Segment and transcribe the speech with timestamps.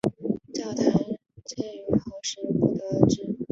[0.51, 3.37] 教堂始建于何时不得而知。